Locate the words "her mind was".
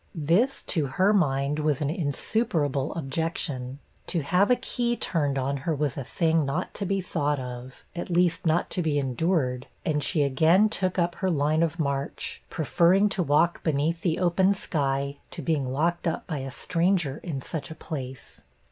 0.87-1.79